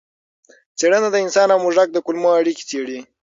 څېړنه 0.77 1.09
د 1.11 1.15
انسان 1.25 1.47
او 1.53 1.59
موږک 1.63 1.89
د 1.93 1.97
کولمو 2.05 2.29
اړیکې 2.39 2.63
څېړي. 2.69 2.99